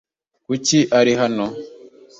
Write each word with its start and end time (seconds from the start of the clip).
Kuki 0.45 0.79
ari 0.99 1.13
hano? 1.19 1.45